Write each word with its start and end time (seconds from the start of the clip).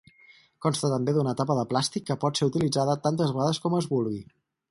Consta 0.65 0.89
també 0.93 1.13
d'una 1.17 1.33
tapa 1.41 1.57
de 1.59 1.65
plàstic 1.73 2.07
que 2.09 2.17
pot 2.25 2.41
ser 2.41 2.49
utilitzada 2.53 2.97
tantes 3.05 3.35
vegades 3.39 3.63
com 3.67 3.77
es 3.83 3.93
vulgui. 3.93 4.27